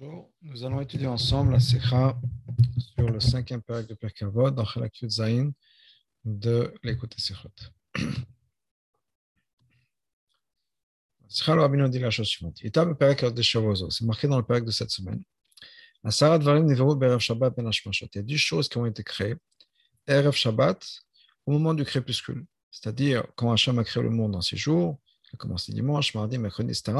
[0.00, 2.16] Bonjour, nous allons étudier ensemble la Sikha
[2.94, 5.50] sur le cinquième période de Perkavod dans Chalak Zain
[6.24, 7.48] de l'écoute Sikhot.
[11.28, 12.60] Sikha le Rabbi dit la chose suivante.
[12.62, 15.22] Il de Shavozo, c'est marqué dans le période de cette semaine.
[16.04, 18.06] La Sarah Dvarim Niveru Berev Shabbat Ben Hashmashot.
[18.14, 19.36] Il y a dix choses qui ont été créées
[20.06, 20.86] Erev Shabbat
[21.46, 24.98] au moment du crépuscule, c'est-à-dire quand Hachem a créé le monde dans six jours,
[25.32, 26.96] il a commencé dimanche, mardi, mercredi, etc.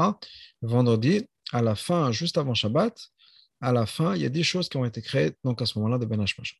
[0.61, 3.09] Vendredi, à la fin, juste avant Shabbat,
[3.61, 5.77] à la fin, il y a des choses qui ont été créées, donc à ce
[5.79, 6.55] moment-là, de Ben Hashmashot.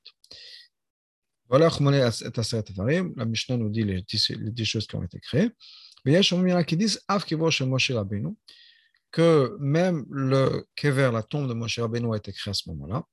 [1.48, 5.50] Voilà, la Mishnah nous dit les 10, choses qui ont été créées.
[6.06, 7.02] Mais il y a des qui disent
[9.12, 13.04] que même le kever, la tombe de Moshe Rabbeinu, a été créée à ce moment-là.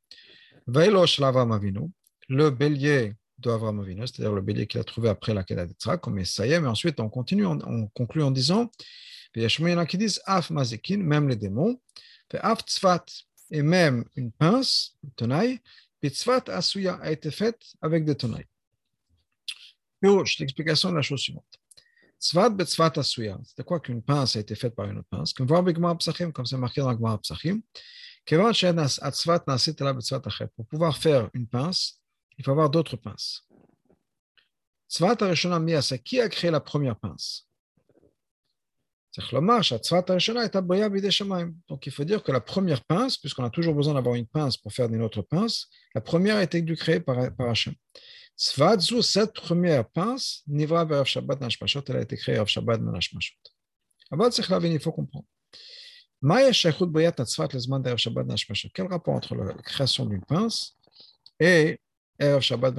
[2.29, 6.19] Le bélier de Avram Avinu, c'est-à-dire le bélier qu'il a trouvé après la d'Etzra, comme
[6.19, 8.71] Esaïe, mais ensuite on continue, on conclut en disant
[10.27, 11.81] Af Mazekin, même les démons,
[12.33, 13.05] Af Tzvat,
[13.51, 15.61] et même une pince, une tenaille,
[16.03, 18.47] Tzvat Asuya a été faite avec des tenailles.
[20.03, 21.59] L'explication de la chose suivante.
[22.21, 26.47] Tzvat Betzvat Asuya, c'est quoi qu'une pince a été faite par une autre pince, comme
[26.47, 27.61] c'est marqué dans la Gemara Psachim,
[30.57, 32.01] pour pouvoir faire une pince,
[32.39, 33.47] il faut avoir d'autres pinces.
[34.89, 35.61] Tzvat Arishona
[36.05, 37.46] qui a créé la première pince
[41.69, 44.57] donc il faut dire que la première pince, puisqu'on a toujours besoin d'avoir une pince
[44.57, 47.75] pour faire une autre pince, la première a été créée par, par Hachem.
[48.37, 53.37] cette première pince, Nivra Be'av Shabbat Nashmashot, elle a été créée Av Shabbat Nashmashot.
[54.11, 55.27] Abad Sechavin, il faut comprendre.
[58.75, 60.77] Quel rapport entre la création d'une pince
[61.39, 61.81] et
[62.19, 62.75] Erev Shabbat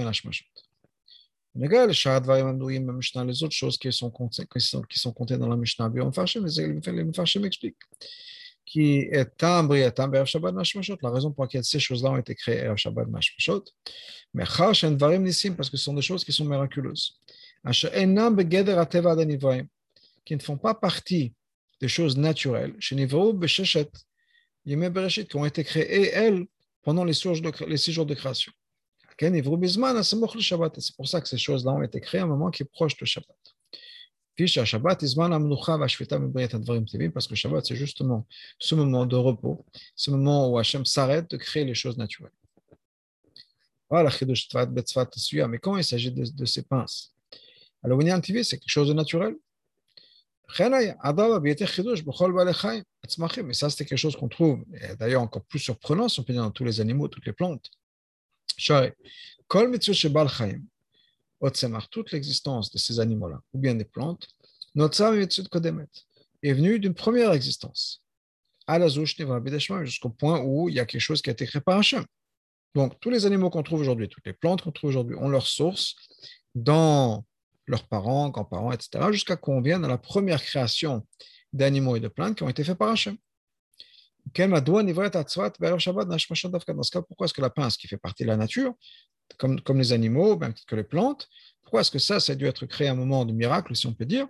[1.58, 5.90] Ben Hashmashot les autres choses qui sont qui sont, qui sont comptées dans la Mishnah,
[5.90, 7.78] les Mefarshim expliquent
[8.68, 10.54] qui est un Shabbat
[11.02, 13.64] La raison pour laquelle ces choses-là ont été créées Erev Shabbat Mashmashot,
[14.34, 14.44] mais
[14.98, 17.18] Varim Nissim, parce que ce sont des choses qui sont miraculeuses.
[20.26, 21.34] Qui ne font pas partie
[21.80, 22.76] des choses naturelles.
[22.80, 23.90] Chez Nivro Besheshet,
[24.66, 26.46] Yemé Bereshit, qui ont été créées, elles,
[26.84, 28.52] pendant les six jours de création.
[29.20, 32.96] C'est pour ça que ces choses-là ont été créées à un moment qui est proche
[32.98, 33.36] de Shabbat.
[34.38, 34.54] Parce
[37.28, 38.28] que Shabbat, c'est justement
[38.60, 42.32] ce moment de repos, ce moment où Hachem s'arrête de créer les choses naturelles.
[43.90, 44.12] Voilà,
[45.48, 47.16] mais quand il s'agit de, ces pinces,
[47.82, 49.36] alors c'est quelque chose de naturel.
[50.60, 50.96] Mais
[53.54, 54.64] ça, c'était quelque chose qu'on trouve,
[55.00, 57.72] d'ailleurs encore plus surprenant, si on peut dire dans tous les animaux, toutes les plantes
[61.90, 64.28] toute l'existence de ces animaux-là, ou bien des plantes,
[66.44, 68.04] est venue d'une première existence.
[69.86, 72.06] Jusqu'au point où il y a quelque chose qui a été créé par Hachem.
[72.76, 75.48] Donc, tous les animaux qu'on trouve aujourd'hui, toutes les plantes qu'on trouve aujourd'hui, ont leur
[75.48, 75.96] source
[76.54, 77.26] dans
[77.66, 81.06] leurs parents, grands-parents, etc., jusqu'à qu'on vienne à la première création
[81.54, 83.18] d'animaux et de plantes qui ont été faits par Hachem.
[84.34, 84.46] Pourquoi
[87.26, 88.74] est-ce que la pince, qui fait partie de la nature,
[89.38, 91.28] comme, comme les animaux, même que les plantes,
[91.64, 93.88] pourquoi est-ce que ça, ça a dû être créé à un moment de miracle, si
[93.88, 94.28] on peut dire,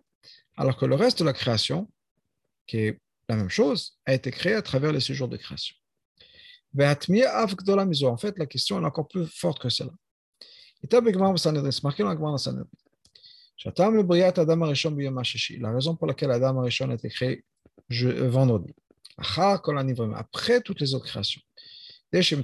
[0.56, 1.90] alors que le reste de la création,
[2.66, 3.00] qui est
[3.30, 5.76] la même chose, a été créé à travers les séjours de création.
[6.74, 9.92] En fait, la question est encore plus forte que dans
[15.60, 17.44] la raison pour laquelle Adam Arishon a été créé
[17.90, 18.74] vendredi
[19.18, 21.42] après toutes les autres créations.
[22.14, 22.44] C'est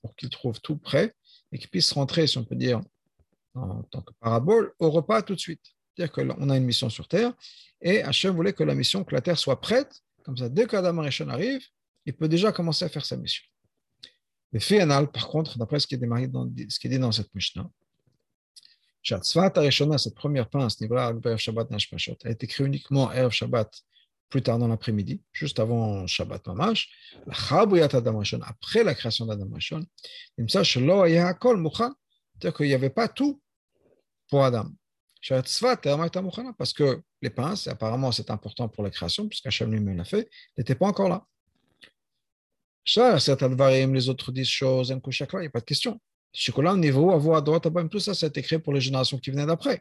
[0.00, 1.14] pour qu'il trouve tout prêt
[1.52, 2.82] et qu'il puisse rentrer, si on peut dire,
[3.54, 5.62] en tant que parabole, au repas tout de suite.
[5.96, 7.32] C'est-à-dire qu'on a une mission sur Terre
[7.80, 10.02] et Hachem voulait que la mission, que la Terre soit prête.
[10.24, 11.62] Comme ça, dès qu'Adam Arishon arrive,
[12.06, 13.44] il peut déjà commencer à faire sa mission.
[14.52, 17.68] Le final, par contre, d'après ce qui est dit dans cette Mishnah,
[19.02, 23.70] cette première pince, a été créée uniquement Erev Shabbat
[24.34, 26.90] plus tard dans l'après-midi, juste avant Shabbat Mamash,
[28.42, 29.86] après la création d'Adam Rishon,
[30.36, 30.66] c'est-à-dire
[32.56, 33.40] qu'il n'y avait pas tout
[34.28, 34.66] pour Adam.
[36.58, 40.28] Parce que les pinces, apparemment c'est important pour la création, puisqu'Hachem lui-même l'a fait,
[40.58, 41.24] n'étaient pas encore là.
[42.96, 46.00] Les autres disent choses, il n'y a pas de question.
[46.32, 49.80] Chocolat, niveau, avoir à droite, tout ça, été créé pour les générations qui venaient d'après.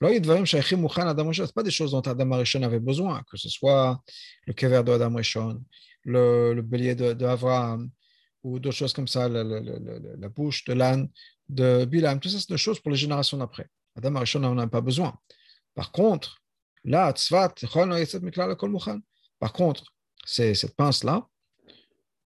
[0.00, 4.00] Ce pas des choses dont Adam Arishon avait besoin, que ce soit
[4.46, 5.62] le kever de Adam Arishon,
[6.04, 7.16] le, bélier de,
[8.44, 11.08] ou d'autres choses comme ça, la bouche de l'âne,
[11.48, 13.66] de Bilam, tout ça, c'est des choses pour les générations d'après.
[13.96, 15.18] Adam Arishon n'en a pas besoin.
[15.74, 16.40] Par contre,
[16.84, 17.54] là, Tzvat,
[19.38, 19.84] par contre,
[20.24, 21.26] cette pince-là,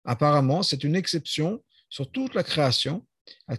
[0.05, 3.05] apparemment, c'est une exception sur toute la création,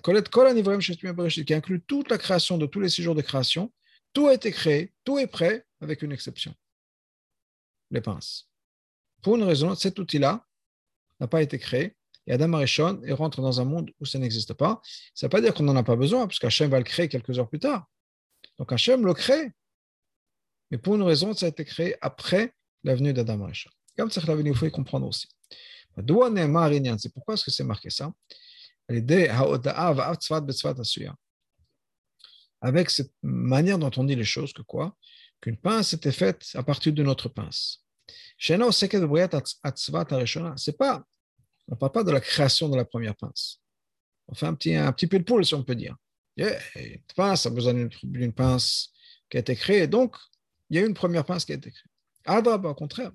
[0.01, 3.71] qui inclut toute la création de tous les six jours de création.
[4.13, 6.55] Tout a été créé, tout est prêt, avec une exception.
[7.91, 8.49] Les pinces.
[9.23, 10.47] Pour une raison, cet outil-là
[11.21, 11.97] n'a pas été créé.
[12.27, 14.83] Et Adam Arishon et rentre dans un monde où ça n'existe pas.
[15.15, 17.09] Ça ne veut pas dire qu'on n'en a pas besoin, parce qu'Hachem va le créer
[17.09, 17.87] quelques heures plus tard.
[18.59, 19.53] Donc Hachem le crée.
[20.71, 22.53] Mais pour une raison, ça a été créé après
[22.85, 23.71] la venue d'Adam Arishon.
[23.97, 25.27] Comme ça, il faut y comprendre aussi.
[25.97, 28.13] C'est pourquoi est-ce que c'est marqué ça?
[32.61, 34.97] Avec cette manière dont on dit les choses, que quoi?
[35.41, 37.85] Qu'une pince était faite à partir d'une autre pince.
[38.39, 38.67] C'est pas,
[41.69, 43.61] on ne parle pas de la création de la première pince.
[44.29, 45.97] On fait un petit, un petit peu de poule, si on peut dire.
[46.37, 48.93] Yeah, une pince a besoin d'une pince
[49.29, 50.17] qui a été créée, donc
[50.71, 51.91] il y a une première pince qui a été créée.
[52.25, 53.13] Adrab, au contraire.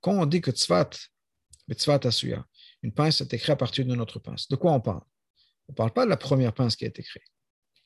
[0.00, 0.90] Quand on dit que tzvat,
[1.70, 2.44] tzvat asuya,
[2.82, 5.02] une pince est créée à partir d'une autre pince, de quoi on parle?
[5.68, 7.24] On ne parle pas de la première pince qui a été créée.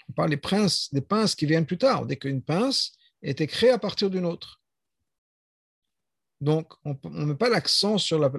[0.08, 2.06] On parle des, pinces, des pinces qui viennent plus tard.
[2.06, 4.60] Dit qu'une pince a été créée à partir d'une autre.
[6.40, 8.31] Donc, on ne met pas l'accent sur la,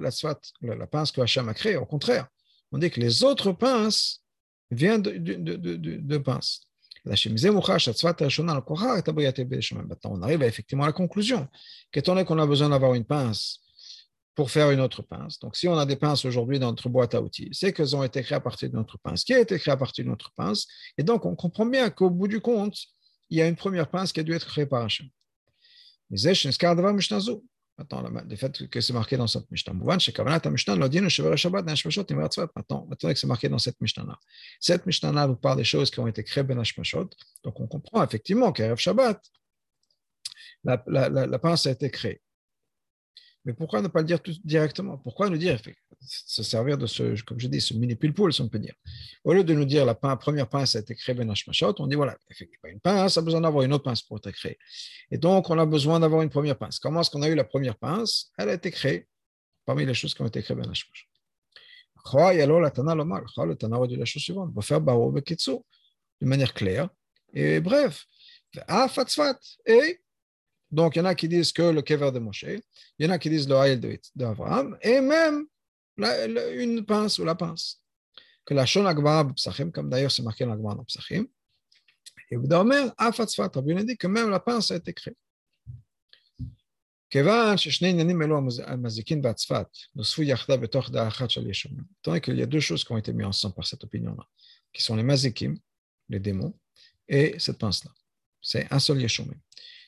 [0.86, 1.76] pince que Hachem a créée.
[1.76, 2.28] Au contraire,
[2.72, 4.24] on dit que les autres pinces
[4.70, 6.62] viennent de, de, de, de pinces.
[7.04, 7.62] Maintenant,
[10.12, 11.48] on arrive effectivement à la conclusion
[11.90, 13.60] qu'étant donné qu'on a besoin d'avoir une pince
[14.38, 17.12] pour faire une autre pince, donc si on a des pinces aujourd'hui dans notre boîte
[17.16, 19.58] à outils, c'est qu'elles ont été créées à partir d'une autre pince, qui a été
[19.58, 22.76] créée à partir d'une autre pince, et donc on comprend bien qu'au bout du compte,
[23.30, 25.08] il y a une première pince qui a dû être créée par Hachem.
[27.78, 29.72] Maintenant, le fait que c'est marqué dans cette Mishnah.
[29.72, 30.06] Maintenant,
[32.88, 34.20] maintenant que c'est marqué dans cette Mishnah-là.
[34.60, 37.10] Cette Mishnah-là vous parle des choses qui ont été créées ben Hashmashot.
[37.42, 39.20] Donc, on comprend effectivement qu'à Shabbat,
[40.62, 42.22] la pince a été créée.
[43.48, 44.98] Mais pourquoi ne pas le dire tout directement?
[44.98, 45.58] Pourquoi nous dire,
[46.02, 48.74] se servir de ce, comme je dis, ce mini poule si on peut dire?
[49.24, 51.32] Au lieu de nous dire la première pince a été créée ben
[51.78, 54.58] on dit voilà, effectivement, une pince a besoin d'avoir une autre pince pour être créée.
[55.10, 56.78] Et donc, on a besoin d'avoir une première pince.
[56.78, 58.30] Comment est-ce qu'on a eu la première pince?
[58.36, 59.08] Elle a été créée
[59.64, 61.06] parmi les choses qui ont été créées ben Hashmashot.
[62.42, 65.56] alors la Tana Lomar, le Tana dit la chose suivante, va faire Baro Bekitsu,
[66.20, 66.90] de manière claire
[67.32, 68.04] et bref.
[69.64, 70.00] Et
[70.71, 72.45] donc, il y en a qui disent que le kever de Moshe,
[72.97, 75.45] il y en a qui disent le haïl d'Abraham, et même
[75.97, 77.79] une pince ou la pince.
[78.43, 81.27] Que la shon agmara psachim, comme d'ailleurs c'est marqué dans l'agmara dans psachim,
[82.31, 85.15] et vous dormez, afatzfat, Rabbi dit que même la pince a été créée.
[87.09, 91.83] כיוון ששני עניינים אלו המזיקים והצפת נוספו יחדיו בתוך דעה אחת של ישומים.
[92.01, 94.25] Tant qu'il y a deux choses qui ont été mises ensemble par cette opinion-là,
[94.73, 95.55] qui sont les mazikim,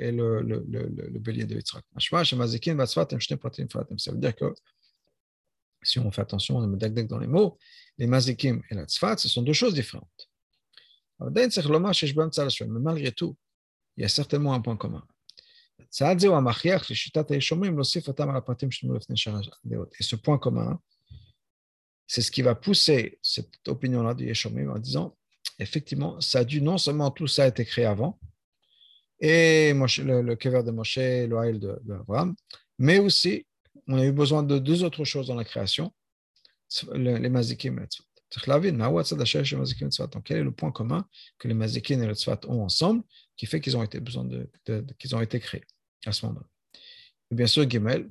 [0.00, 1.84] et le, le, le, le bélier de Yitzhak.
[3.96, 4.54] Ça veut dire que
[5.82, 7.58] si on fait attention, on met dans les mots,
[7.98, 10.28] les mazikim et la tzfat, ce sont deux choses différentes.
[11.20, 11.48] Mais
[12.80, 13.36] malgré tout,
[13.96, 15.04] il y a certainement un point commun.
[15.80, 15.84] Et
[20.00, 20.80] ce point commun,
[22.06, 25.16] c'est ce qui va pousser cette opinion-là du Yeshomim en disant
[25.58, 28.18] effectivement, ça a dû non seulement tout ça a été créé avant,
[29.20, 32.34] et le, le kever de Moshe, l'oil d'Abraham,
[32.78, 33.46] mais aussi
[33.88, 35.92] on a eu besoin de deux autres choses dans la création,
[36.94, 37.88] les mazikim et les
[39.90, 40.06] tzvat.
[40.08, 41.06] Donc, quel est le point commun
[41.38, 43.02] que les mazikim et les tzvat ont ensemble
[43.36, 44.50] qui fait qu'ils ont été besoin de,
[44.98, 45.64] qu'ils ont été créés
[46.04, 46.46] à ce moment-là?
[47.30, 48.08] Bien sûr, Gimel,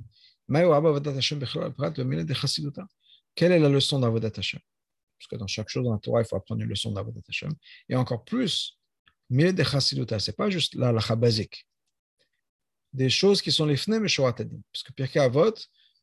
[3.36, 4.60] quelle est la leçon d'Avodat Hashem?
[5.18, 7.52] Parce que dans chaque chose dans la Torah, il faut apprendre une leçon d'Avodat Hashem.
[7.90, 8.78] Et encore plus,
[9.30, 11.68] mille de chassiduta, ce n'est pas juste la lacha basique.
[12.94, 14.62] Des choses qui sont les fnem et shoatadim.
[14.72, 15.54] Parce que Pirkei Avot,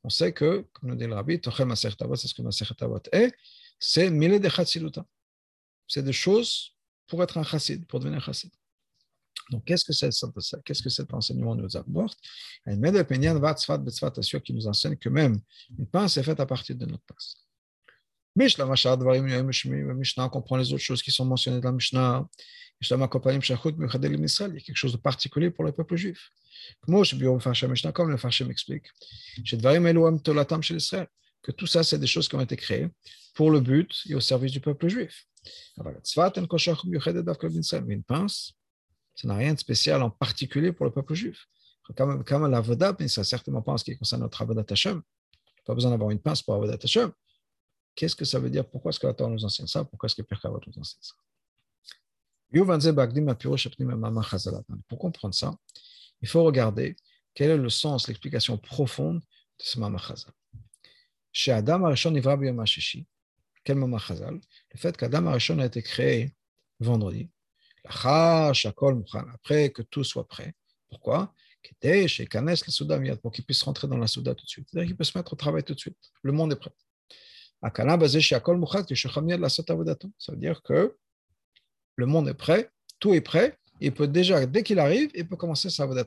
[0.03, 2.75] on sait que, comme nous dit le rabbi, Tochem Masechet Avot, c'est ce que Masechet
[2.81, 3.33] Avot est,
[3.79, 5.07] c'est mille de chassiduta.
[5.89, 6.75] C'est des choses
[7.07, 8.51] pour être un chassid, pour devenir un chassid.
[9.51, 12.19] Donc, qu'est-ce que c'est cet enseignement nous apporte?
[12.65, 15.39] Qui nous enseigne que même
[15.79, 17.44] une pince est faite à partir de notre pince.
[18.37, 22.27] Mishnah, comprend les autres choses qui sont mentionnées dans la Mishnah.
[22.81, 23.09] Il y a
[24.61, 26.31] quelque chose de particulier pour le peuple juif.
[26.81, 28.87] Comme le Farshim explique,
[31.43, 32.89] que tout ça, c'est des choses qui ont été créées
[33.35, 35.27] pour le but et au service du peuple juif.
[37.89, 38.53] Une pince,
[39.15, 41.47] ça n'a rien de spécial en particulier pour le peuple juif.
[41.97, 45.03] Comme, comme la Voda, mais ça certainement pas en ce qui concerne notre Avodat Hashem.
[45.67, 47.13] Pas besoin d'avoir une pince pour Avodat Hashem.
[47.95, 48.69] Qu'est-ce que ça veut dire?
[48.69, 49.85] Pourquoi est-ce que la Torah nous enseigne ça?
[49.85, 51.15] Pourquoi est-ce que Pirkavot nous enseigne ça?
[54.89, 55.57] Pour comprendre ça,
[56.21, 56.97] il faut regarder
[57.35, 60.33] quel est le sens, l'explication profonde de ce Mamachazal.
[61.33, 62.39] Chez Adam Arishon Ivra
[63.65, 64.41] quel Mamachazal
[64.73, 66.35] Le fait qu'Adam Arishon a été créé
[66.79, 67.29] vendredi,
[67.85, 70.55] après que tout soit prêt.
[70.89, 71.35] Pourquoi?
[73.23, 74.69] Pour qu'il puisse rentrer dans la Souda tout de suite.
[74.71, 75.97] C'est-à-dire qu'il peut se mettre au travail tout de suite.
[76.23, 76.73] Le monde est prêt.
[77.65, 77.71] Ça
[80.33, 80.97] veut dire que
[81.97, 85.37] le monde est prêt, tout est prêt, il peut déjà, dès qu'il arrive, il peut
[85.37, 86.05] commencer sa avodat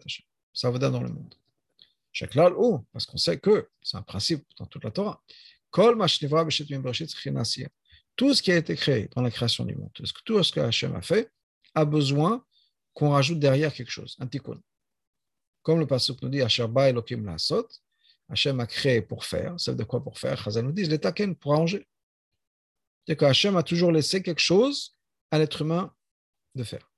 [0.54, 1.34] sa avodat dans le monde.
[2.58, 5.22] Oh, parce qu'on sait que c'est un principe dans toute la Torah.
[8.16, 10.96] Tout ce qui a été créé dans la création du monde, tout ce que Hachem
[10.96, 11.32] a fait,
[11.76, 12.44] a besoin
[12.94, 14.60] qu'on rajoute derrière quelque chose, un tikkun.
[15.62, 17.68] Comme le passage nous dit, Asherba Elohim Lasot,
[18.29, 19.60] Hachem a créé pour faire.
[19.60, 21.00] Ça dire quoi pour faire Chazal nous dit les
[21.39, 21.88] pour arranger.
[23.05, 24.96] C'est-à-dire que Hachem a toujours laissé quelque chose
[25.31, 25.93] à l'être humain
[26.55, 26.89] de faire.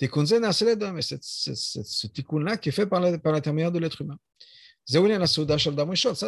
[0.00, 0.08] Mais
[1.02, 4.18] c'est ce tikkun-là qui est fait par l'intermédiaire de l'être humain.
[4.84, 4.96] Ça,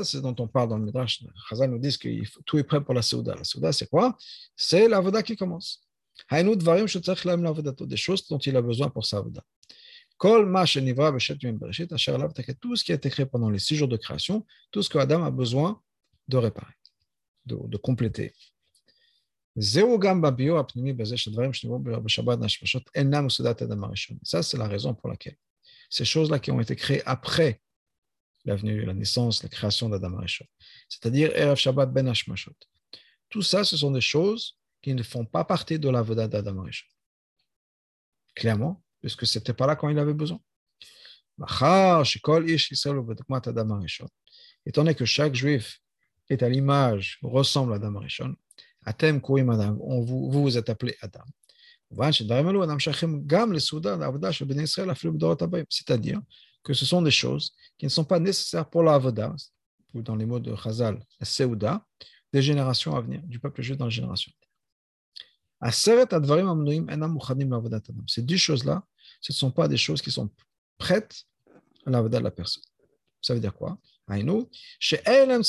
[0.05, 1.25] c'est dont on parle dans le Midrash.
[1.49, 2.09] Chazal nous dit que
[2.43, 3.35] tout est prêt pour la Souda.
[3.35, 4.17] La Souda, c'est quoi?
[4.55, 5.83] C'est la Voda qui commence.
[6.31, 9.43] Des choses dont il a besoin pour sa Voda.
[10.19, 10.29] Tout
[12.77, 15.25] ce qui a été créé pendant les six jours de création, tout ce que Adam
[15.25, 15.83] a besoin
[16.29, 16.75] de réparer,
[17.47, 18.33] de, de compléter.
[19.57, 19.81] Ça,
[24.43, 25.37] c'est la raison pour laquelle
[25.91, 27.61] ces choses-là qui ont été créées après
[28.45, 30.47] la venue, la naissance, la création d'Adam Arishon,
[30.89, 32.53] c'est-à-dire Erev Shabbat Ben Hashmashot.
[33.31, 36.59] Tout ça, ce sont des choses qui ne font pas partie de la Voda d'Adam
[36.59, 36.87] Arishon.
[38.35, 40.41] Clairement, puisque ce n'était pas là quand il avait besoin.
[44.65, 45.83] Étant donné que chaque juif
[46.31, 48.35] est à l'image, ressemble à Adam Arishon,
[48.87, 51.21] Atem vous, vous êtes appelé Adam.
[55.69, 56.21] C'est-à-dire
[56.63, 58.99] que ce sont des choses qui ne sont pas nécessaires pour la
[59.93, 61.85] ou dans les mots de Chazal, la Seuda,
[62.33, 64.33] des générations à venir, du peuple juif dans les générations.
[68.07, 68.83] Ces dix choses-là
[69.25, 70.29] ce ne sont pas des choses qui sont
[70.77, 71.25] prêtes
[71.87, 72.63] à la de la personne.
[73.23, 73.79] Ça veut dire quoi?
[74.07, 75.43] Ce ne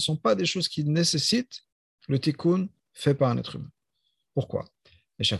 [0.00, 1.62] sont pas des choses qui nécessitent
[2.06, 3.68] le tikkun fait par un être humain.
[4.34, 4.64] Pourquoi?
[5.18, 5.34] Ce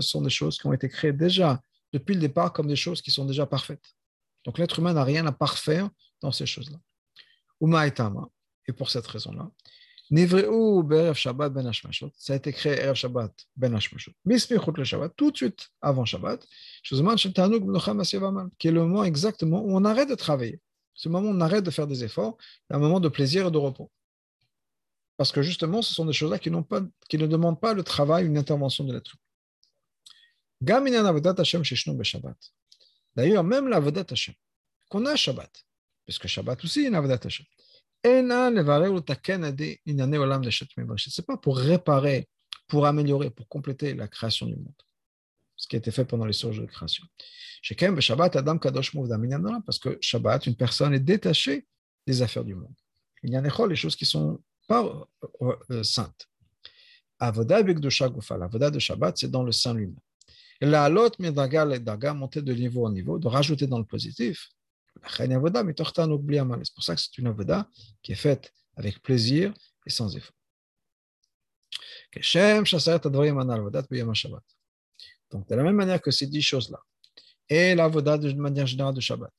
[0.00, 3.12] sont des choses qui ont été créées déjà depuis le départ comme des choses qui
[3.12, 3.94] sont déjà parfaites.
[4.44, 5.88] Donc l'être humain n'a rien à parfaire
[6.20, 6.80] dans ces choses-là.
[8.66, 9.48] Et pour cette raison-là,
[10.10, 12.12] Nivreu Be'erev Shabbat Ben Hashmashot.
[12.16, 14.12] Ça a été créé Erev Shabbat Ben Hashmashot.
[14.24, 16.46] Mismichut le Shabbat, tout de suite avant Shabbat.
[16.82, 20.60] Shuzman qui est le moment exactement où on arrête de travailler.
[20.94, 22.38] C'est le moment où on arrête de faire des efforts,
[22.70, 23.90] un moment de plaisir et de repos.
[25.16, 28.26] Parce que justement, ce sont des choses-là qui, pas, qui ne demandent pas le travail,
[28.26, 29.14] une intervention de l'être
[30.60, 32.34] humain.
[33.14, 34.34] D'ailleurs, même l'Avodat Hashem,
[34.88, 35.64] qu'on a Shabbat,
[36.04, 37.46] puisque Shabbat aussi est une Hashem.
[40.98, 42.28] Ce n'est pas pour réparer,
[42.68, 44.72] pour améliorer, pour compléter la création du monde,
[45.56, 47.04] ce qui a été fait pendant les sources de création.
[49.64, 51.66] Parce que Shabbat, une personne est détachée
[52.06, 52.74] des affaires du monde.
[53.22, 54.84] Il y a les choses qui sont pas
[55.42, 56.28] euh, euh, saintes.
[57.18, 59.96] Avoda de Shabbat, c'est dans le sein lui-même.
[60.60, 64.50] Et la lot, monter de niveau en niveau, de rajouter dans le positif,
[65.02, 67.68] c'est pour ça que c'est une avoda
[68.02, 69.52] qui est faite avec plaisir
[69.86, 70.34] et sans effort.
[75.30, 76.80] Donc, de la même manière que ces dix choses-là,
[77.48, 79.32] et l'avoda de manière générale de Shabbat,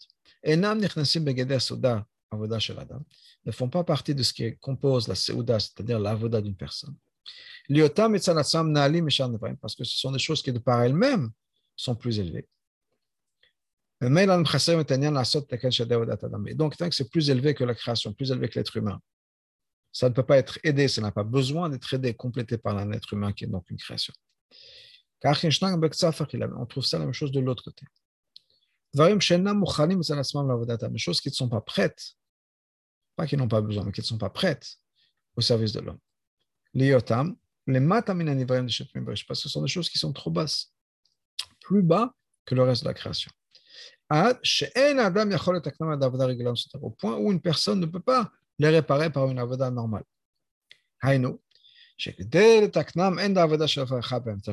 [3.45, 6.95] ne font pas partie de ce qui compose la seuda, c'est-à-dire l'avoda d'une personne.
[7.69, 11.31] Parce que ce sont des choses qui, de par elles-mêmes,
[11.75, 12.47] sont plus élevées.
[13.99, 14.13] Donc,
[16.77, 18.99] tant que c'est plus élevé que la création, plus élevé que l'être humain,
[19.91, 22.91] ça ne peut pas être aidé, ça n'a pas besoin d'être aidé, complété par un
[22.91, 24.13] être humain qui est donc une création.
[25.23, 27.85] On trouve ça la même chose de l'autre côté.
[28.93, 29.01] Des
[30.97, 32.17] choses qui ne sont pas prêtes
[33.17, 34.77] pas qu'ils n'ont pas besoin, mais qu'ils ne sont pas prêtes
[35.35, 35.99] au service de l'homme.
[36.73, 37.03] Les parce
[39.27, 40.71] que ce sont des choses qui sont trop basses,
[41.59, 42.13] plus bas
[42.45, 43.29] que le reste de la création.
[46.81, 50.03] Au point où une personne ne peut pas les réparer par une avoda normale.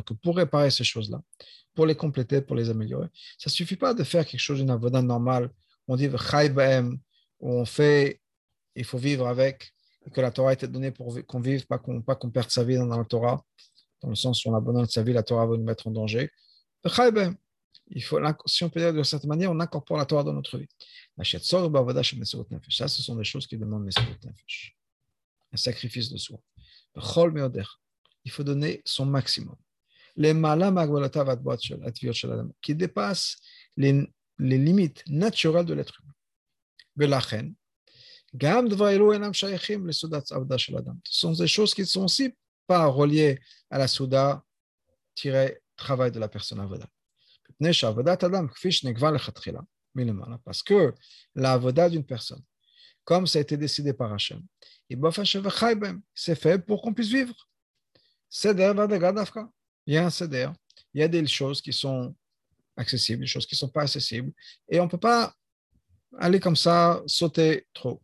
[0.03, 1.21] que pour réparer ces choses-là,
[1.75, 3.09] pour les compléter, pour les améliorer,
[3.39, 5.51] ça ne suffit pas de faire quelque chose d'une avoda normale.
[5.87, 6.09] On dit
[7.41, 8.21] on fait,
[8.75, 9.73] il faut vivre avec,
[10.13, 12.87] que la Torah a été donnée pour qu'on vive, pas qu'on perde sa vie dans
[12.87, 13.45] la Torah,
[14.03, 15.87] dans le sens où on a besoin de sa vie, la Torah va nous mettre
[15.87, 16.31] en danger.
[17.89, 20.59] Il faut, si on peut dire de cette manière, on incorpore la Torah dans notre
[20.59, 20.69] vie.
[22.71, 23.89] Ça, ce sont des choses qui demandent
[25.53, 26.39] un sacrifice de soi.
[28.25, 29.57] Il faut donner son maximum.
[30.17, 30.33] Les
[32.63, 33.37] qui dépassent
[33.77, 36.15] les, les limites naturelles de l'être humain.
[41.05, 42.35] Ce sont des choses qui ne sont aussi
[42.67, 44.45] pas reliées à la souda
[45.77, 46.89] travail de la personne avada.
[50.45, 50.95] Parce que
[51.35, 52.43] la d'une personne,
[53.05, 54.43] comme ça a été décidé par Hachem,
[56.15, 57.35] c'est fait pour qu'on puisse vivre.
[59.87, 60.51] Il y a un seder,
[60.93, 62.15] il y a des choses qui sont
[62.77, 64.33] accessibles, des choses qui ne sont pas accessibles,
[64.69, 65.35] et on ne peut pas
[66.19, 68.01] aller comme ça, sauter trop.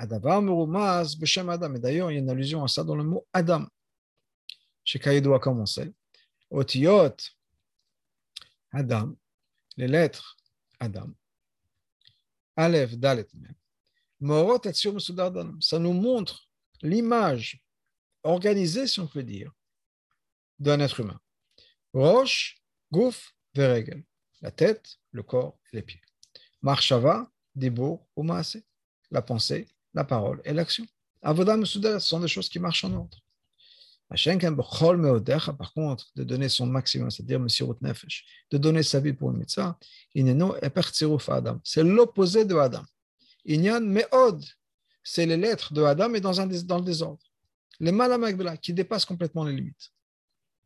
[0.00, 3.66] Et d'ailleurs, il y a une allusion à ça dans le mot Adam.
[4.84, 5.92] Chez Kaïdou a commencé.
[6.50, 7.16] Otiyot,
[8.72, 9.16] Adam,
[9.76, 10.36] les lettres
[10.80, 11.10] Adam.
[12.56, 13.26] Aleph, Dalet,
[14.20, 16.48] Morot et sur Ça nous montre
[16.82, 17.62] l'image
[18.22, 19.52] organisée, si on peut dire,
[20.58, 21.20] d'un être humain.
[21.92, 22.60] Roche,
[22.90, 24.04] Gouf, Veregel.
[24.40, 26.00] La tête, le corps les pieds.
[26.62, 28.62] Marshava, Dibur, Umaase.
[29.10, 30.86] La pensée, la parole et l'action.
[31.22, 33.18] Avodah ce sont des choses qui marchent en ordre.
[34.10, 39.78] Par contre, de donner son maximum, c'est-à-dire Nefesh, de donner sa vie pour une mitzvah,
[41.64, 42.84] c'est l'opposé de Adam.
[43.46, 44.42] Inyan Meod,
[45.02, 47.22] c'est les lettres de Adam et dans, un, dans le désordre.
[47.80, 49.92] Les malamagbela, qui dépassent complètement les limites.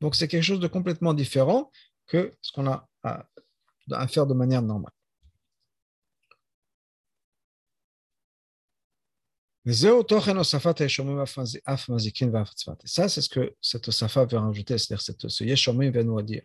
[0.01, 1.71] Donc c'est quelque chose de complètement différent
[2.07, 4.93] que ce qu'on a à faire de manière normale.
[9.65, 10.03] Ça,
[13.09, 16.43] c'est ce que cette Osafa veut rajouter, c'est-à-dire ce Yeshomim vient nous dire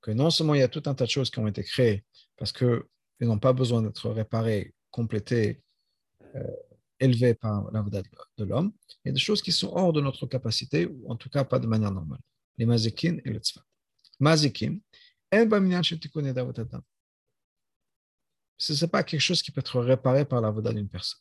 [0.00, 2.04] que non seulement il y a tout un tas de choses qui ont été créées
[2.36, 2.82] parce qu'elles
[3.20, 5.62] n'ont pas besoin d'être réparées, complétées,
[7.02, 7.84] élevées par la
[8.38, 8.72] de l'homme,
[9.04, 11.44] il y a des choses qui sont hors de notre capacité, ou en tout cas
[11.44, 12.20] pas de manière normale.
[12.56, 13.62] Les mazikim et le tzvat.
[14.20, 14.80] Mazikim,
[18.58, 21.20] ce n'est pas quelque chose qui peut être réparé par la voda d'une personne.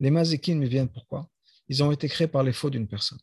[0.00, 1.28] Les mazikim viennent pourquoi?
[1.68, 3.18] Ils ont été créés par les faux d'une personne.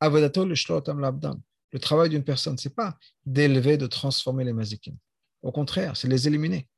[0.00, 4.96] Le travail d'une personne, ce n'est pas d'élever, de transformer les mazikim.
[5.42, 6.68] Au contraire, c'est les éliminer,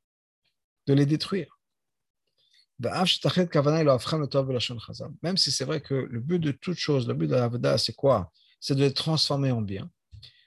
[0.86, 1.56] de les détruire.
[2.78, 3.06] Même
[5.36, 8.32] si c'est vrai que le but de toute chose, le but de l'avda, c'est quoi?
[8.58, 9.90] C'est de les transformer en bien.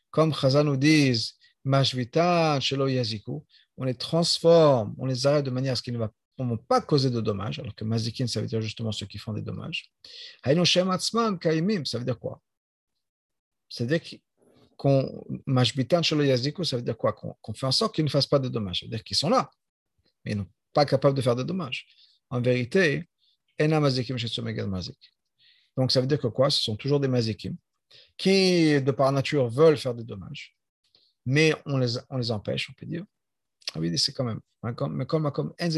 [0.09, 1.83] Comme Chazan nous disent, on
[3.85, 5.99] les transforme, on les arrête de manière à ce qu'ils ne
[6.37, 9.33] vont pas causer de dommages, alors que mazikin, ça veut dire justement ceux qui font
[9.33, 9.91] des dommages.
[10.43, 12.41] Ça veut dire quoi?
[13.69, 14.01] Ça veut dire
[14.75, 15.25] qu'on
[16.63, 17.13] ça veut dire quoi?
[17.13, 18.79] Qu'on fait en sorte qu'ils ne fassent pas de dommages.
[18.79, 19.51] Ça veut dire qu'ils sont là,
[20.25, 20.43] mais ils ne
[20.73, 21.85] pas capables de faire de dommages.
[22.29, 23.07] En vérité,
[25.77, 26.49] donc ça veut dire que quoi?
[26.49, 27.55] Ce sont toujours des mazikim
[28.17, 30.55] qui, de par nature, veulent faire des dommages,
[31.25, 33.05] mais on les, on les empêche, on peut dire.
[33.75, 34.39] Ah oui, c'est quand même.
[34.63, 34.73] Mais
[35.05, 35.69] comme comme la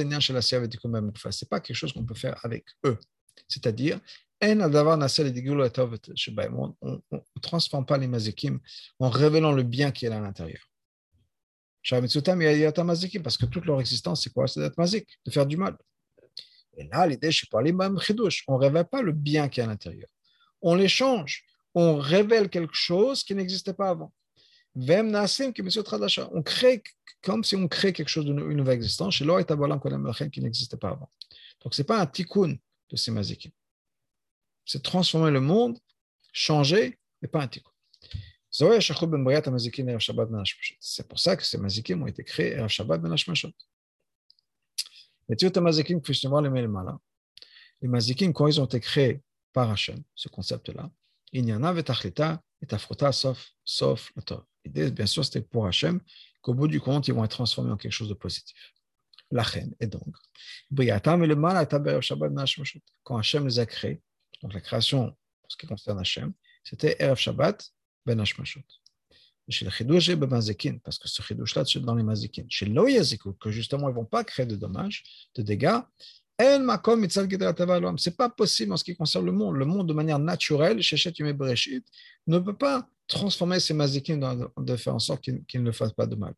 [0.41, 2.99] c'est pas quelque chose qu'on peut faire avec eux.
[3.47, 3.99] C'est-à-dire,
[4.41, 4.67] on ne
[7.41, 8.59] transforme pas les mazikim
[8.99, 10.69] en révélant le bien qui est à l'intérieur.
[11.89, 14.47] Parce que toute leur existence, c'est quoi?
[14.47, 15.77] C'est d'être mazik, de faire du mal.
[16.77, 20.09] Et là, l'idée, je pas on ne révèle pas le bien qui est à l'intérieur.
[20.61, 21.45] On les change.
[21.73, 24.11] On révèle quelque chose qui n'existait pas avant.
[24.77, 26.83] On crée
[27.25, 29.25] comme si on crée quelque chose d'une nouvelle existence, chez
[30.29, 31.09] qui n'existait pas avant.
[31.61, 32.55] Donc, ce n'est pas un tikkun
[32.89, 33.51] de ces mazikim.
[34.63, 35.79] C'est transformer le monde,
[36.31, 37.71] changer, mais pas un tikkun.
[40.79, 43.51] C'est pour ça que ces mazikim ont été créés à Shabbat ben Hashmashot.
[45.27, 45.35] Les
[47.87, 50.91] mazikim, quand ils ont été créés par Hachem, ce concept-là,
[51.31, 51.83] il y en avait
[52.61, 54.45] et tafrota sauf, sauf le.
[54.63, 55.99] L'idée, bien sûr, c'était pour Hachem
[56.45, 58.55] qu'au bout du compte, ils vont être transformés en quelque chose de positif.
[59.31, 60.13] la reine, et donc,
[63.03, 64.03] quand Hachem les a créés,
[64.43, 67.67] donc la création, pour ce qui concerne Hachem, c'était Erev Shabbat
[68.05, 68.61] ben Hashmashot.
[69.49, 72.45] Chez le Chidouche et Mazikin, parce que ce Chidouche-là, c'est dans les Mazikin.
[72.47, 75.03] Chez l'Oyazikou, que justement, ils ne vont pas créer de dommages,
[75.33, 75.79] de dégâts,
[77.97, 79.55] c'est pas possible en ce qui concerne le monde.
[79.55, 80.79] Le monde, de manière naturelle,
[82.27, 84.19] ne peut pas transformer ces mazikim
[84.57, 86.33] de faire en sorte qu'ils ne fassent pas de mal.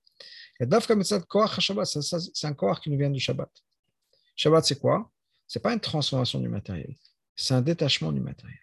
[0.60, 0.96] Et Dafka
[1.28, 3.50] Koach Shabbat, c'est un Koach qui nous vient du Shabbat.
[4.36, 5.10] Shabbat, c'est quoi?
[5.48, 6.96] C'est pas une transformation du matériel,
[7.36, 8.60] c'est un détachement du matériel.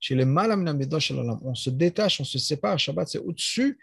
[0.00, 2.78] Chez les on se détache, on se sépare.
[2.78, 3.78] Shabbat, c'est au-dessus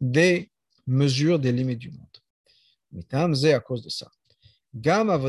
[0.00, 0.50] des
[0.86, 2.06] mesures, des limites du monde.
[2.90, 3.02] Mais
[3.54, 4.10] à cause de ça.
[4.74, 5.22] Même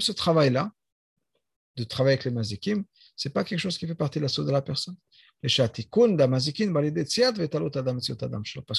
[0.00, 0.72] ce travail-là,
[1.76, 2.84] de travailler avec les mazikim,
[3.16, 4.96] ce n'est pas quelque chose qui fait partie de la de la personne.
[5.42, 5.70] Parce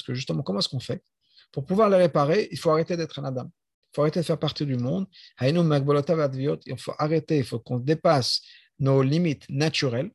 [0.02, 1.02] que justement, comment est-ce qu'on fait
[1.50, 3.50] Pour pouvoir les réparer, il faut arrêter d'être un Adam.
[3.92, 5.06] Il faut arrêter de faire partie du monde.
[5.40, 8.42] Il faut arrêter, il faut qu'on dépasse
[8.78, 10.10] nos limites naturelles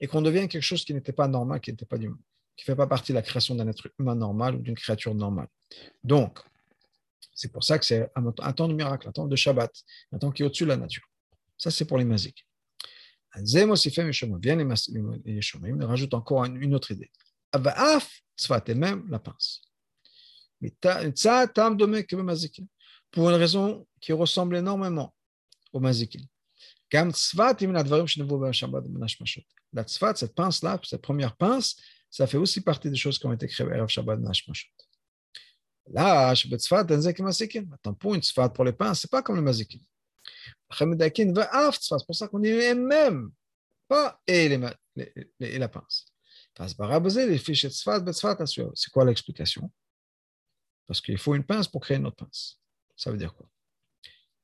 [0.00, 2.20] et qu'on devienne quelque chose qui n'était pas normal, qui n'était pas du monde,
[2.56, 5.14] qui ne fait pas partie de la création d'un être humain normal ou d'une créature
[5.14, 5.48] normale.
[6.02, 6.40] Donc,
[7.34, 9.72] c'est pour ça que c'est un, temps de miracle, un temps de Shabbat,
[10.12, 11.02] un temps qui est au-dessus de la nature.
[11.56, 12.46] Ça, c'est pour les mazik.
[13.36, 17.10] Viens les rajoute encore une, autre idée.
[17.52, 19.62] Avaaf, tzfat, et même la pince.
[23.10, 25.14] Pour une raison qui ressemble énormément
[25.72, 26.20] au mazikin.
[29.72, 31.76] La tzfat, cette pince-là, cette première pince,
[32.10, 34.20] ça fait aussi partie des choses qui ont été créées à Shabbat.
[35.88, 36.32] Là,
[37.72, 39.80] Attends, pour une tzfat pour les pains, ce n'est pas comme le mazikin.
[40.76, 43.30] C'est pour ça qu'on dit même,
[43.88, 44.60] pas et, les,
[44.96, 46.06] les, et la pince.
[46.56, 46.76] C'est
[48.92, 49.72] quoi l'explication?
[50.86, 52.60] Parce qu'il faut une pince pour créer une autre pince.
[52.96, 53.48] Ça veut dire quoi?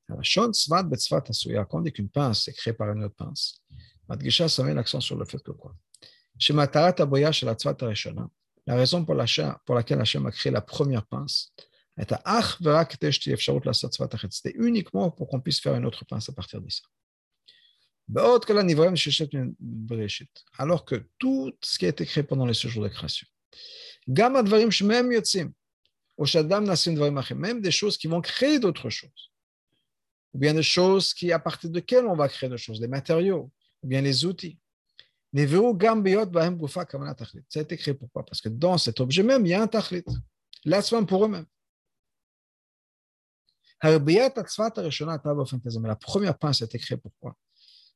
[0.09, 3.61] Quand on dit qu'une pince est créée par une autre pince,
[4.09, 5.73] Madgisha, ça met l'accent sur le fait que quoi?
[8.67, 11.53] La raison pour, laquelle Hachem a créé la première pince,
[14.31, 16.81] c'était uniquement pour qu'on puisse faire une autre pince à partir de ça.
[20.57, 23.27] Alors que tout ce qui a été créé pendant les séjours de création,
[27.35, 29.31] même des choses qui vont créer d'autres choses,
[30.33, 32.87] ou bien des choses qui, à partir de quelles on va créer d'autres choses, des
[32.87, 33.51] matériaux,
[33.83, 34.57] ou bien les outils.
[35.33, 35.39] Ça
[37.59, 40.03] a été créé pourquoi Parce que dans cet objet même, il y a un tachlit.
[40.65, 41.45] L'atzman pour eux-mêmes.
[43.83, 43.99] La
[45.95, 47.35] première pince a été créée pourquoi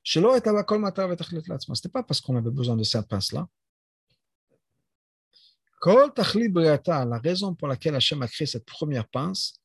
[0.04, 3.48] Ce n'était pas parce qu'on avait besoin de cette pince-là.
[5.86, 9.62] La raison pour laquelle Hachem a créé cette première pince,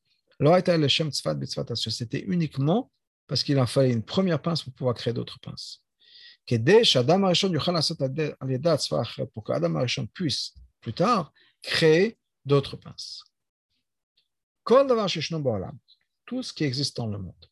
[1.75, 2.91] c'était uniquement
[3.27, 5.81] parce qu'il en fallait une première pince pour pouvoir créer d'autres pinces
[9.33, 11.31] pour que Adam puisse plus tard
[11.61, 13.23] créer d'autres pinces.
[16.31, 17.45] Tout ce qui existe dans le monde,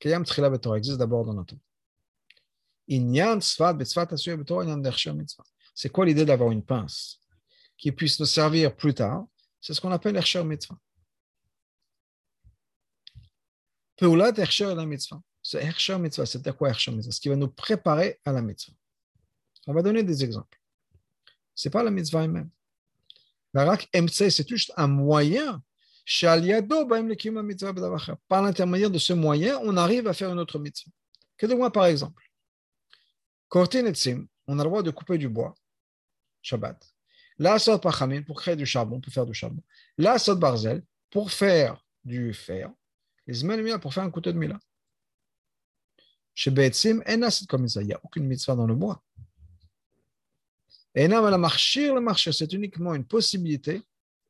[0.00, 1.62] existe d'abord dans notre monde.
[5.74, 7.20] C'est quoi l'idée d'avoir une pince
[7.76, 9.26] qui puisse nous servir plus tard?
[9.60, 10.78] C'est ce qu'on appelle l'Ersher Mitzvah.
[13.96, 15.20] Peulat Ersher la Mitzvah.
[15.42, 17.10] Ce Hersher Mitzvah, c'est quoi Hersher Mitzvah?
[17.10, 18.76] Ce qui va nous préparer à la Mitzvah.
[19.66, 20.60] On va donner des exemples.
[21.56, 22.50] Ce n'est pas la Mitzvah elle-même.
[23.52, 25.60] La Rak MC, c'est juste un moyen.
[28.28, 30.90] Par l'intermédiaire de ce moyen, on arrive à faire une autre mitzvah.
[31.36, 32.22] Que de moi, par exemple.
[33.54, 33.62] On
[34.58, 35.54] a le droit de couper du bois,
[36.42, 36.92] Shabbat.
[37.38, 39.62] La Sot Pachamim, pour créer du charbon, pour faire du charbon.
[39.98, 42.72] La Sot Barzel, pour faire du fer.
[43.26, 44.58] Les Zmen pour faire un couteau de Mila.
[46.34, 46.90] Chez ça.
[46.90, 49.02] Il n'y a aucune mitzvah dans le bois.
[50.94, 53.82] Et la marchir, le marché, c'est uniquement une possibilité,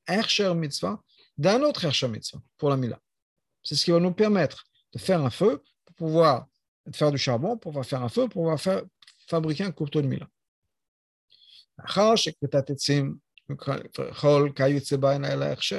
[0.07, 1.03] Hersher mitzvah,
[1.43, 2.99] d'un autre Hersher mitzvah pour la Mila.
[3.63, 6.47] C'est ce qui va nous permettre de faire un feu, pour pouvoir
[6.93, 8.59] faire du charbon, pour pouvoir faire un feu, pour pouvoir
[9.29, 10.29] fabriquer un couteau de Mila.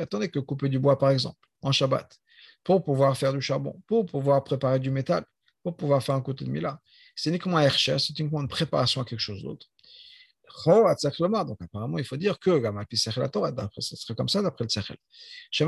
[0.02, 2.20] Attendez que couper du bois, par exemple, en Shabbat,
[2.64, 5.26] pour pouvoir faire du charbon, pour pouvoir préparer du métal,
[5.64, 6.82] pour pouvoir faire un côté de Mila.
[7.16, 9.68] C'est uniquement un c'est uniquement une préparation à quelque chose d'autre.
[11.46, 12.62] Donc apparemment, il faut dire que
[13.00, 13.12] ce
[13.96, 14.98] serait comme ça d'après le Sechel.
[15.60, 15.66] Il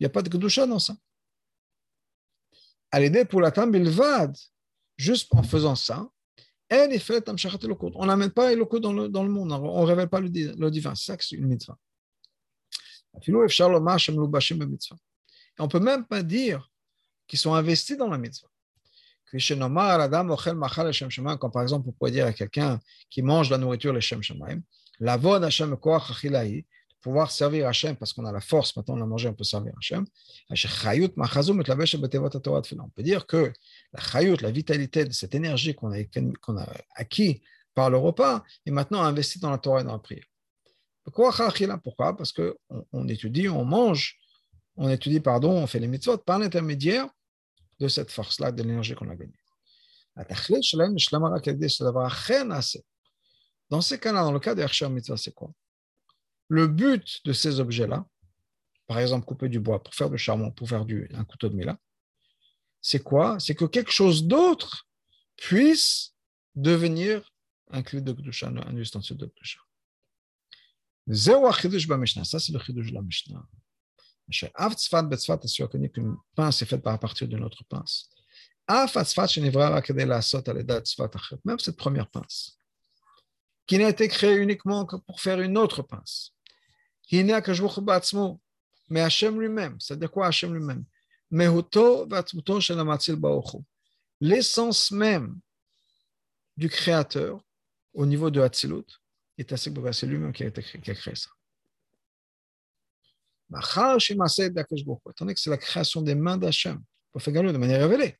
[0.00, 0.94] n'y a pas de Gdusha dans ça.
[2.90, 4.36] À l'idée pour la Bilvad,
[4.96, 6.08] juste en faisant ça,
[6.72, 10.94] on n'amène pas Eloko dans le, dans le monde, on ne révèle pas le, divin.
[10.94, 11.76] C'est ça que c'est une mitzvah.
[13.12, 13.18] On
[15.64, 16.70] ne peut même pas dire
[17.26, 18.49] qu'ils sont investis dans la mitzvah.
[21.38, 24.60] Comme par exemple, on pourrait dire à quelqu'un qui mange la nourriture, les Shem Shemaim,
[24.98, 25.76] la von Hashem
[27.00, 29.72] pouvoir servir Hachem parce qu'on a la force, maintenant on a mangé, on peut servir
[29.78, 30.04] Hachem.
[30.50, 30.54] On
[32.94, 33.52] peut dire que
[33.92, 36.04] la chayut, la vitalité de cette énergie qu'on a,
[36.42, 37.42] qu'on a acquis
[37.74, 40.24] par le repas est maintenant investie dans la Torah et dans la prière.
[41.82, 42.16] Pourquoi?
[42.16, 42.54] Parce qu'on
[42.92, 44.18] on étudie, on mange,
[44.76, 47.08] on étudie, pardon, on fait les mitzvot par l'intermédiaire
[47.80, 49.32] de cette force-là, de l'énergie qu'on a gagnée.
[53.70, 55.52] Dans ces cas-là, dans le cas de Hersher Mitzvah, c'est quoi?
[56.48, 58.06] Le but de ces objets-là,
[58.86, 61.54] par exemple couper du bois pour faire du charbon, pour faire du, un couteau de
[61.54, 61.78] mila,
[62.82, 63.38] c'est quoi?
[63.38, 64.88] C'est que quelque chose d'autre
[65.36, 66.14] puisse
[66.54, 67.32] devenir
[67.70, 69.60] un clé de Gdusha, un ustensile de Gdusha.
[71.12, 73.46] Ça, c'est le chidouche de la Mishnah.
[74.54, 78.10] Av tzfat betzfat, c'est reconnu qu'une pince est faite par partir d'une autre pince?
[81.44, 82.56] Même cette première pince,
[83.66, 86.32] qui n'a été créée uniquement que pour faire une autre pince.
[87.12, 89.80] Mais Hachem lui-même.
[89.80, 90.84] C'est-à-dire quoi Hachem lui-même?
[94.20, 95.40] L'essence même
[96.56, 97.40] du Créateur,
[97.94, 98.84] au niveau de Hatzilut,
[99.38, 101.30] est assez c'est lui-même qui a, qui a créé ça.
[103.50, 106.82] Que c'est la création des mains d'Hachem,
[107.12, 108.16] pour faire de manière révélée.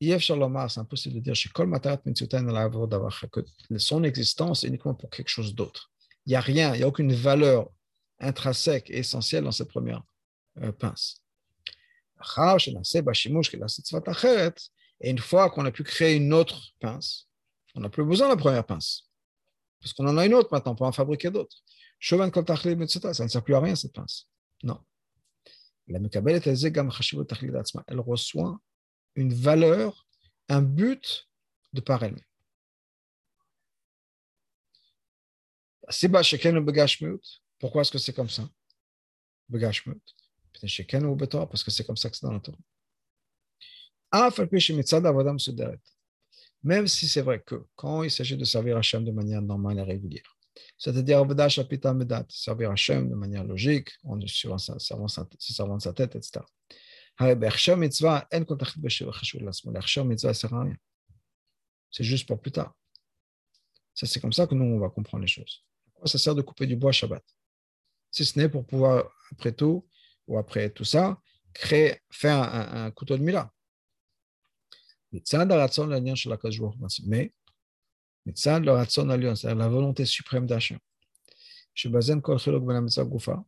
[0.00, 1.34] C'est impossible de dire
[3.30, 5.92] que son existence est uniquement pour quelque chose d'autre.
[6.26, 7.68] Il n'y a rien, il n'y a aucune valeur
[8.18, 10.02] intrinsèque et essentielle dans cette première
[10.78, 11.22] pince.
[15.00, 17.28] Et une fois qu'on a pu créer une autre pince,
[17.74, 19.08] on n'a plus besoin de la première pince.
[19.80, 21.56] Parce qu'on en a une autre maintenant, on peut en fabriquer d'autres.
[22.02, 24.26] Ça ne sert plus à rien cette pince.
[24.64, 24.80] Non.
[25.86, 26.00] Elle
[28.00, 28.60] reçoit
[29.14, 30.08] une valeur,
[30.48, 31.28] un but
[31.72, 32.24] de par elle-même.
[37.58, 38.48] Pourquoi est-ce que c'est comme ça?
[40.50, 42.58] Parce que c'est comme ça que c'est dans la Torah.
[46.62, 49.82] Même si c'est vrai que quand il s'agit de servir Hachem de manière normale et
[49.82, 50.36] régulière,
[50.78, 54.78] c'est-à-dire Avodah Shapita Medat, servir Hachem de manière logique, en servant sa,
[55.38, 56.40] servant sa tête, etc.
[61.90, 62.74] C'est juste pour plus tard.
[63.94, 65.64] c'est comme ça que nous, on va comprendre les choses.
[65.92, 67.22] Pourquoi ça sert de couper du bois Shabbat?
[68.10, 69.86] Si ce n'est pour pouvoir, après tout,
[70.26, 71.20] ou après tout ça,
[71.52, 73.52] créer, faire un, un couteau de Mila.
[75.12, 75.22] Mais
[78.24, 80.78] Mitzad le Ratzon Alion, c'est-à-dire la volonté suprême d'Hachem.
[81.74, 83.44] Shebazen Kol Chilok Ben Mitzvah Gufa,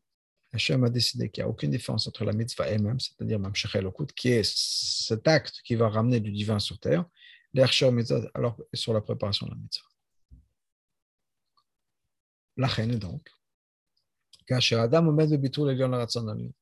[0.54, 4.06] Hachem a décidé qu'il n'y a aucune différence entre la mitzvah elle-même, c'est-à-dire Mam Elokut,
[4.14, 7.04] qui est cet acte qui va ramener du divin sur terre,
[7.52, 9.88] l'Ercher Mitzvah, alors sur la préparation de la mitzvah.
[12.56, 13.28] La reine donc,
[14.48, 16.52] Adam le Bitul Elion Alion,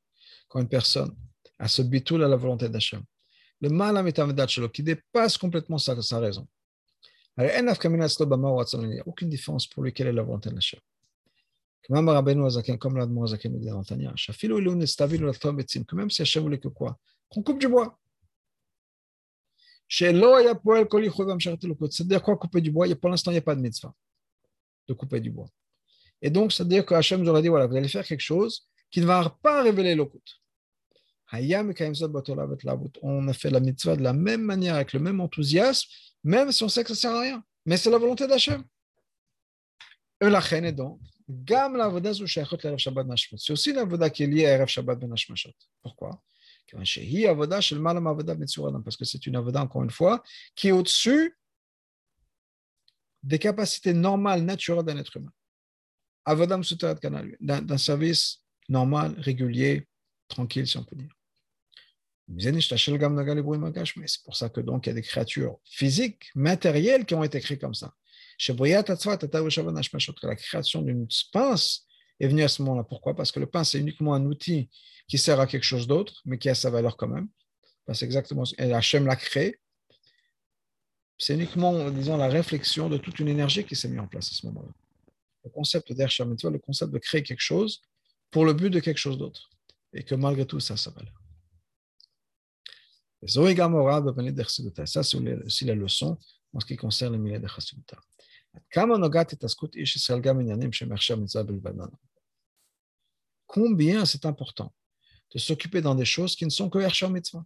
[0.48, 1.14] quand une personne
[1.58, 3.02] a ce Bitul à la volonté d'Hachem,
[3.60, 6.48] le mal à qui dépasse complètement sa, raison,
[9.06, 10.80] aucune différence pour lui quelle est la volonté de Hachem.
[11.88, 17.42] Comme l'Admor Azaken nous dit dans Tanya, que même si Hachem voulait que quoi Qu'on
[17.42, 17.98] coupe du bois.
[19.88, 23.94] C'est-à-dire quoi couper du bois Pour l'instant, il n'y a pas de mitzvah
[24.88, 25.48] de couper du bois.
[26.20, 29.00] Et donc, c'est-à-dire que Hachem nous aurait dit voilà, vous allez faire quelque chose qui
[29.00, 30.41] ne va pas révéler l'okut.
[33.02, 35.88] On a fait la mitzvah de la même manière, avec le même enthousiasme,
[36.24, 37.44] même si on sait que ça ne sert à rien.
[37.64, 38.62] Mais c'est la volonté d'Hachem.
[40.20, 41.90] Et donc, la
[43.36, 45.50] C'est aussi la voda qui est liée à Erev Shabbat ben Hashmashot.
[45.82, 46.22] Pourquoi?
[46.70, 46.96] Parce
[48.96, 50.22] que c'est une avoda, encore une fois,
[50.54, 51.36] qui est au-dessus
[53.22, 55.32] des capacités normales, naturelles d'un être humain.
[56.24, 56.58] Avoda
[57.40, 59.88] d'un service normal, régulier,
[60.28, 61.10] tranquille, si on peut dire.
[62.38, 67.40] C'est pour ça que donc il y a des créatures physiques, matérielles qui ont été
[67.40, 67.94] créées comme ça.
[68.48, 71.86] La création d'une pince
[72.18, 72.84] est venue à ce moment-là.
[72.84, 73.14] Pourquoi?
[73.14, 74.70] Parce que le pince est uniquement un outil
[75.08, 77.28] qui sert à quelque chose d'autre, mais qui a sa valeur quand même.
[77.92, 79.58] C'est exactement et Hachem l'a créé.
[81.18, 84.34] C'est uniquement, disons, la réflexion de toute une énergie qui s'est mise en place à
[84.34, 84.72] ce moment-là.
[85.44, 87.82] Le concept d'Hachem, le concept de créer quelque chose
[88.30, 89.50] pour le but de quelque chose d'autre.
[89.92, 91.21] Et que malgré tout, ça a sa valeur.
[93.24, 96.18] Ça, c'est aussi la leçon
[96.52, 97.98] en ce qui concerne le milieu de Chassidutta.
[103.46, 104.74] combien c'est important
[105.32, 107.44] de s'occuper dans des choses qui ne sont que Hersher Mitzvah?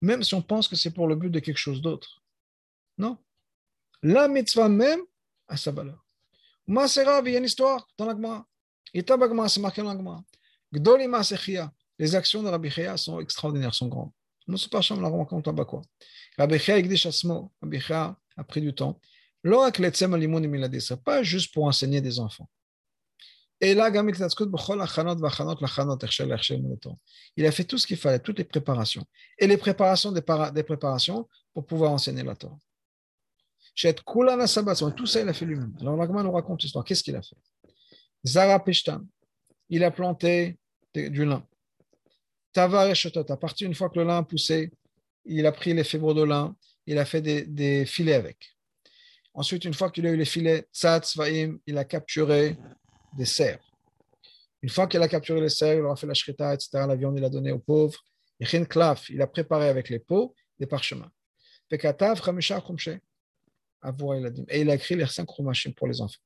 [0.00, 2.22] Même si on pense que c'est pour le but de quelque chose d'autre.
[2.98, 3.16] Non.
[4.02, 5.00] La mitzvah même
[5.46, 6.04] a sa valeur.
[6.66, 8.46] Masera, il y a une histoire dans la Gemara.
[8.92, 10.24] Itabagma, c'est marqué dans la Gemara.
[10.72, 14.12] Gdoli Masechia, les actions de Rabbi Chia sont extraordinaires, sont grandes.
[14.46, 15.82] Nous ne pas la rencontre à quoi.
[16.38, 19.00] Rabbi Chia, Rabbi a pris du temps.
[21.04, 22.48] Pas juste pour enseigner des enfants.
[23.60, 23.96] Et là, il
[27.46, 29.04] a fait tout ce qu'il fallait, toutes les préparations.
[29.38, 32.58] Et les préparations des, des préparations pour pouvoir enseigner la Torah.
[33.76, 35.76] Tout ça, il a fait lui-même.
[35.80, 36.84] Alors, l'Agma nous raconte l'histoire.
[36.84, 37.36] Qu'est-ce qu'il a fait?
[38.26, 39.00] Zara Peshtan,
[39.68, 40.58] il a planté
[40.94, 41.46] du lin.
[42.52, 44.70] Tavar et Shotot, à partir une fois que le lin a poussé,
[45.24, 46.54] il a pris les fibres de lin,
[46.86, 48.56] il a fait des, filets avec.
[49.34, 50.66] Ensuite, une fois qu'il a eu les filets,
[51.66, 52.56] il a capturé
[53.16, 53.60] des cerfs.
[54.60, 57.16] Une fois qu'il a capturé les cerfs, il aura fait la shrita, etc., la viande,
[57.18, 57.98] il a donné aux pauvres.
[58.68, 61.10] Klaf, il a préparé avec les pots des parchemins.
[61.70, 61.76] Et
[64.60, 66.20] il a écrit les cinq chumashim pour les enfants.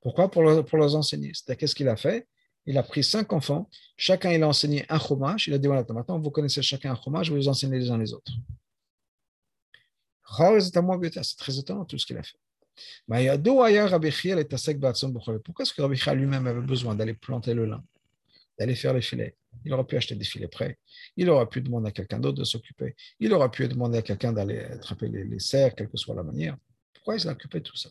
[0.00, 0.30] Pourquoi?
[0.30, 1.32] Pour, pour leur enseigner.
[1.32, 2.26] cest qu'est-ce qu'il a fait?
[2.66, 5.84] Il a pris cinq enfants, chacun il a enseigné un chumash, il a dit voilà,
[5.88, 8.32] maintenant vous connaissez chacun un vais vous enseigner les uns les autres.
[10.38, 12.38] C'est très étonnant tout ce qu'il a fait.
[15.44, 17.84] Pourquoi est-ce que Rabbi Chia lui-même avait besoin d'aller planter le lin,
[18.58, 19.36] d'aller faire les filets?
[19.64, 20.78] Il aurait pu acheter des filets prêts,
[21.16, 24.32] il aurait pu demander à quelqu'un d'autre de s'occuper, il aurait pu demander à quelqu'un
[24.32, 26.56] d'aller attraper les, les cerfs, quelle que soit la manière.
[26.94, 27.90] Pourquoi il s'est occupé de tout ça?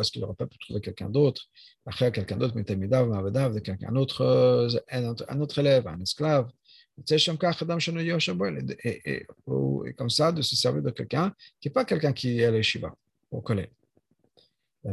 [0.00, 1.42] Est-ce qu'il n'aurait pas pu trouver quelqu'un d'autre?
[1.86, 6.50] Après, quelqu'un d'autre, quelqu'un d'autre, euh, un autre élève, un esclave,
[8.84, 9.26] et,
[9.96, 12.92] comme ça, de se servir de quelqu'un qui n'est pas quelqu'un qui est à l'Eshiva,
[13.30, 13.68] au collège.
[14.84, 14.92] Mais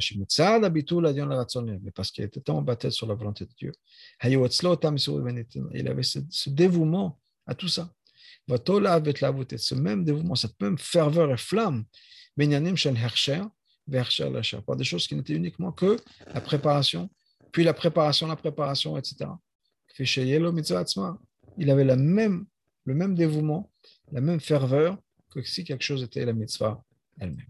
[1.92, 3.72] parce qu'il était tellement battu sur la volonté de Dieu.
[4.24, 7.90] Il avait ce, dévouement à tout ça.
[8.48, 11.86] Ce même dévouement, cette même ferveur et flamme,
[14.66, 15.98] par des choses qui n'étaient uniquement que
[16.34, 17.10] la préparation,
[17.52, 19.30] puis la préparation, la préparation, etc
[21.58, 22.46] il avait la même,
[22.84, 23.72] le même dévouement,
[24.12, 24.98] la même ferveur
[25.32, 26.84] que si quelque chose était la mitzvah
[27.20, 27.48] elle-même.